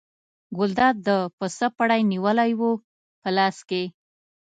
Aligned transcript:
ګلداد 0.57 0.95
د 1.07 1.09
پسه 1.37 1.67
پړی 1.77 2.01
نیولی 2.11 2.51
و 2.59 2.61
په 3.21 3.29
لاس 3.37 3.57
کې. 3.69 3.83